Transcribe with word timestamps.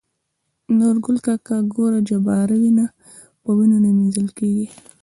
نورګل 0.77 1.17
کاکا 1.25 1.57
:ګوره 1.73 1.99
جباره 2.09 2.55
وينه 2.61 2.85
په 3.41 3.49
وينو 3.57 3.77
نه 3.83 3.89
مينځل 3.97 4.27
کيږي. 4.37 4.67